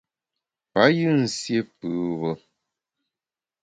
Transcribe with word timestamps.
Payù 0.71 1.09
nsié 1.21 1.59
pùbe. 1.77 2.29